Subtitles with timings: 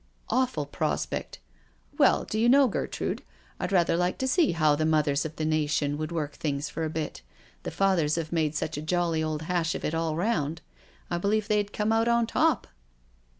[0.31, 3.21] "Awful prospect I Well, do you know, Gertrude,
[3.59, 6.83] I'd rather like to see how the mothers of the nation would work things for
[6.83, 7.21] a bit—
[7.61, 10.61] the fathers have made such a jolly old hash of it all round—
[11.11, 12.65] I believe they'd come out on top."